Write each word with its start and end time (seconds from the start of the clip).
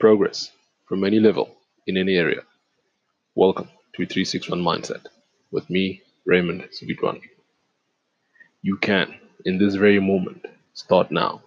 Progress 0.00 0.50
from 0.86 1.04
any 1.04 1.20
level 1.20 1.54
in 1.86 1.98
any 1.98 2.16
area. 2.16 2.40
Welcome 3.34 3.66
to 3.66 4.06
361 4.06 4.58
Mindset 4.58 5.04
with 5.50 5.68
me, 5.68 6.00
Raymond 6.24 6.66
Sivitwan. 6.72 7.20
You 8.62 8.78
can, 8.78 9.14
in 9.44 9.58
this 9.58 9.74
very 9.74 10.00
moment, 10.00 10.46
start 10.72 11.10
now. 11.10 11.42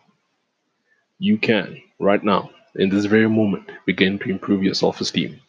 You 1.18 1.40
can, 1.40 1.82
right 1.98 2.24
now, 2.24 2.52
in 2.76 2.90
this 2.90 3.06
very 3.06 3.28
moment, 3.28 3.72
begin 3.88 4.20
to 4.20 4.30
improve 4.30 4.62
your 4.62 4.76
self 4.76 5.02
esteem. 5.02 5.42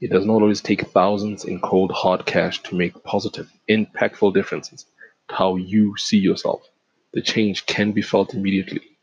It 0.00 0.10
does 0.10 0.24
not 0.24 0.40
always 0.40 0.62
take 0.62 0.88
thousands 0.88 1.44
in 1.44 1.60
cold 1.60 1.92
hard 1.92 2.24
cash 2.24 2.62
to 2.62 2.74
make 2.74 3.04
positive, 3.04 3.52
impactful 3.68 4.32
differences 4.32 4.86
to 5.28 5.34
how 5.34 5.56
you 5.56 5.98
see 5.98 6.16
yourself. 6.16 6.66
The 7.12 7.20
change 7.20 7.66
can 7.66 7.92
be 7.92 8.00
felt 8.00 8.32
immediately. 8.32 8.96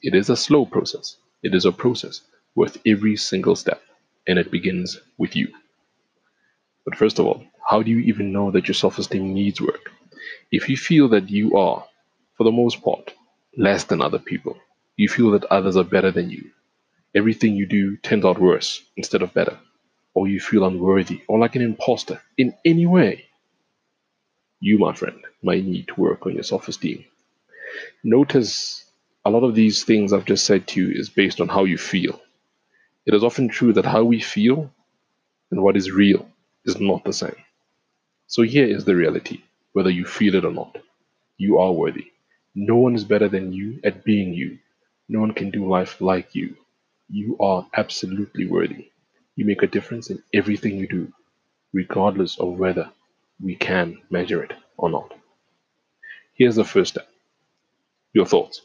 It 0.00 0.14
is 0.14 0.30
a 0.30 0.36
slow 0.36 0.64
process. 0.64 1.18
It 1.42 1.54
is 1.54 1.66
a 1.66 1.72
process 1.72 2.22
with 2.56 2.78
every 2.86 3.16
single 3.16 3.56
step, 3.56 3.82
and 4.28 4.40
it 4.40 4.50
begins 4.50 5.00
with 5.18 5.36
you. 5.36 5.48
But 6.84 6.96
first 6.96 7.18
of 7.20 7.26
all, 7.26 7.44
how 7.68 7.82
do 7.82 7.90
you 7.92 8.00
even 8.00 8.32
know 8.32 8.50
that 8.52 8.68
your 8.68 8.74
self 8.74 8.98
esteem 8.98 9.34
needs 9.34 9.60
work? 9.60 9.92
If 10.52 10.68
you 10.68 10.76
feel 10.76 11.08
that 11.10 11.30
you 11.30 11.56
are, 11.56 11.86
for 12.36 12.44
the 12.44 12.52
most 12.52 12.82
part, 12.82 13.14
less 13.56 13.84
than 13.84 14.02
other 14.02 14.18
people, 14.20 14.58
you 14.96 15.08
feel 15.08 15.32
that 15.32 15.44
others 15.46 15.76
are 15.76 15.84
better 15.84 16.10
than 16.12 16.30
you, 16.30 16.50
everything 17.14 17.56
you 17.56 17.66
do 17.66 17.96
turns 17.98 18.24
out 18.24 18.40
worse 18.40 18.82
instead 18.96 19.22
of 19.22 19.34
better, 19.34 19.58
or 20.14 20.28
you 20.28 20.40
feel 20.40 20.64
unworthy 20.66 21.22
or 21.28 21.38
like 21.38 21.56
an 21.56 21.62
imposter 21.62 22.20
in 22.38 22.54
any 22.64 22.86
way, 22.86 23.26
you, 24.60 24.78
my 24.78 24.94
friend, 24.94 25.20
might 25.42 25.64
need 25.64 25.88
to 25.88 26.00
work 26.00 26.26
on 26.26 26.34
your 26.34 26.44
self 26.44 26.68
esteem. 26.68 27.04
Notice 28.04 28.84
a 29.24 29.30
lot 29.30 29.44
of 29.44 29.54
these 29.54 29.84
things 29.84 30.12
I've 30.12 30.24
just 30.24 30.46
said 30.46 30.66
to 30.68 30.82
you 30.82 30.98
is 31.00 31.10
based 31.10 31.40
on 31.40 31.48
how 31.48 31.64
you 31.64 31.78
feel. 31.78 32.20
It 33.06 33.14
is 33.14 33.24
often 33.24 33.48
true 33.48 33.72
that 33.74 33.86
how 33.86 34.04
we 34.04 34.20
feel 34.20 34.70
and 35.50 35.62
what 35.62 35.76
is 35.76 35.90
real 35.92 36.28
is 36.64 36.80
not 36.80 37.04
the 37.04 37.12
same. 37.12 37.36
So 38.28 38.42
here 38.42 38.66
is 38.66 38.84
the 38.84 38.96
reality, 38.96 39.42
whether 39.72 39.90
you 39.90 40.04
feel 40.06 40.34
it 40.36 40.44
or 40.44 40.52
not. 40.52 40.78
You 41.38 41.58
are 41.58 41.72
worthy. 41.72 42.12
No 42.54 42.76
one 42.76 42.94
is 42.94 43.04
better 43.04 43.28
than 43.28 43.52
you 43.52 43.80
at 43.84 44.04
being 44.04 44.34
you. 44.34 44.58
No 45.08 45.20
one 45.20 45.32
can 45.32 45.50
do 45.50 45.68
life 45.68 46.00
like 46.00 46.34
you. 46.34 46.56
You 47.10 47.36
are 47.40 47.66
absolutely 47.74 48.46
worthy. 48.46 48.90
You 49.36 49.44
make 49.46 49.62
a 49.62 49.66
difference 49.68 50.10
in 50.10 50.22
everything 50.34 50.76
you 50.78 50.88
do, 50.88 51.12
regardless 51.72 52.38
of 52.40 52.58
whether 52.58 52.90
we 53.40 53.56
can 53.56 54.02
measure 54.10 54.42
it 54.42 54.54
or 54.76 54.90
not. 54.90 55.14
Here's 56.34 56.56
the 56.56 56.64
first 56.64 56.94
step 56.94 57.08
your 58.12 58.26
thoughts. 58.26 58.62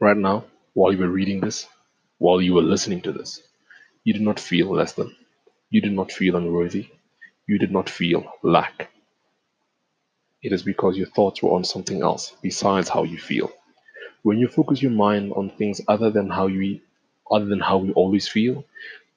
Right 0.00 0.16
now, 0.16 0.44
while 0.74 0.92
you 0.92 0.98
were 0.98 1.08
reading 1.08 1.40
this, 1.40 1.66
while 2.18 2.40
you 2.42 2.54
were 2.54 2.62
listening 2.62 3.00
to 3.02 3.12
this. 3.12 3.42
You 4.04 4.12
did 4.14 4.22
not 4.22 4.40
feel 4.40 4.70
less 4.70 4.92
than. 4.94 5.14
You 5.70 5.80
did 5.82 5.92
not 5.92 6.12
feel 6.12 6.36
unworthy. 6.36 6.88
You 7.46 7.58
did 7.58 7.72
not 7.72 7.90
feel 7.90 8.32
lack. 8.42 8.90
It 10.42 10.52
is 10.52 10.62
because 10.62 10.96
your 10.96 11.08
thoughts 11.08 11.42
were 11.42 11.52
on 11.52 11.64
something 11.64 12.02
else 12.02 12.34
besides 12.42 12.88
how 12.88 13.04
you 13.04 13.18
feel. 13.18 13.52
When 14.22 14.38
you 14.38 14.48
focus 14.48 14.82
your 14.82 14.92
mind 14.92 15.32
on 15.34 15.50
things 15.50 15.80
other 15.88 16.10
than 16.10 16.30
how 16.30 16.48
you 16.48 16.80
other 17.30 17.46
than 17.46 17.60
how 17.60 17.78
we 17.78 17.92
always 17.92 18.28
feel, 18.28 18.64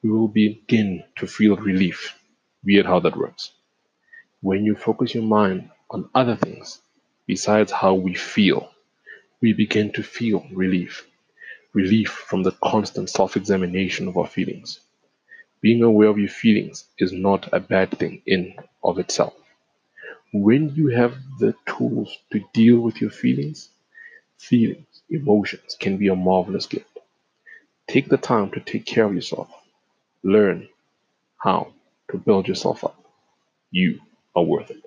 we 0.03 0.11
will 0.11 0.27
begin 0.29 1.03
to 1.17 1.27
feel 1.27 1.57
relief. 1.57 2.17
Weird 2.63 2.85
how 2.87 2.99
that 3.01 3.17
works. 3.17 3.51
When 4.41 4.65
you 4.65 4.75
focus 4.75 5.13
your 5.15 5.23
mind 5.23 5.69
on 5.91 6.09
other 6.15 6.35
things 6.35 6.81
besides 7.27 7.71
how 7.71 7.95
we 7.95 8.15
feel, 8.15 8.71
we 9.41 9.53
begin 9.53 9.91
to 9.93 10.03
feel 10.03 10.45
relief 10.53 11.07
relief 11.81 12.09
from 12.29 12.43
the 12.43 12.53
constant 12.63 13.09
self 13.09 13.37
examination 13.37 14.07
of 14.07 14.17
our 14.17 14.27
feelings. 14.27 14.81
Being 15.61 15.83
aware 15.83 16.09
of 16.09 16.19
your 16.19 16.29
feelings 16.29 16.85
is 16.99 17.13
not 17.13 17.49
a 17.53 17.59
bad 17.59 17.91
thing 17.99 18.21
in 18.25 18.55
of 18.83 18.99
itself. 18.99 19.35
When 20.33 20.69
you 20.75 20.87
have 20.89 21.15
the 21.39 21.55
tools 21.67 22.17
to 22.31 22.41
deal 22.53 22.79
with 22.79 23.01
your 23.01 23.11
feelings, 23.11 23.69
feelings, 24.37 25.03
emotions 25.09 25.77
can 25.79 25.97
be 25.97 26.09
a 26.09 26.15
marvelous 26.15 26.67
gift. 26.67 26.99
Take 27.87 28.09
the 28.09 28.17
time 28.17 28.51
to 28.51 28.61
take 28.61 28.85
care 28.85 29.05
of 29.05 29.15
yourself. 29.15 29.49
Learn 30.23 30.69
how 31.37 31.73
to 32.11 32.17
build 32.17 32.47
yourself 32.47 32.83
up. 32.85 32.97
You 33.71 34.01
are 34.35 34.43
worth 34.43 34.71
it. 34.71 34.86